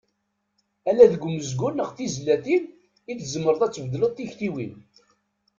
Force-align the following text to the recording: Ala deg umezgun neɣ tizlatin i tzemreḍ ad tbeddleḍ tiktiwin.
Ala 0.89 1.05
deg 1.11 1.21
umezgun 1.27 1.73
neɣ 1.77 1.89
tizlatin 1.95 2.63
i 3.11 3.13
tzemreḍ 3.19 3.61
ad 3.63 3.71
tbeddleḍ 3.73 4.11
tiktiwin. 4.13 4.73